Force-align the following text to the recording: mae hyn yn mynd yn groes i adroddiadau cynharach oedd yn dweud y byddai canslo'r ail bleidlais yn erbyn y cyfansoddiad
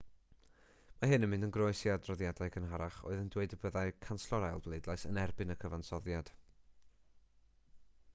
mae 1.01 1.09
hyn 1.09 1.25
yn 1.25 1.29
mynd 1.33 1.47
yn 1.47 1.51
groes 1.57 1.81
i 1.87 1.91
adroddiadau 1.95 2.47
cynharach 2.55 2.97
oedd 3.09 3.21
yn 3.25 3.29
dweud 3.35 3.53
y 3.57 3.59
byddai 3.65 3.83
canslo'r 4.07 4.47
ail 4.49 4.63
bleidlais 4.69 5.05
yn 5.11 5.21
erbyn 5.25 5.55
y 5.57 5.59
cyfansoddiad 5.65 6.33